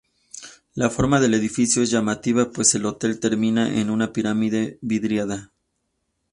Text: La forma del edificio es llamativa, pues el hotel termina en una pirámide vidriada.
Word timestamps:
La 0.73 0.89
forma 0.89 1.19
del 1.19 1.35
edificio 1.35 1.83
es 1.83 1.91
llamativa, 1.91 2.49
pues 2.49 2.73
el 2.73 2.87
hotel 2.87 3.19
termina 3.19 3.71
en 3.79 3.91
una 3.91 4.11
pirámide 4.11 4.79
vidriada. 4.81 5.51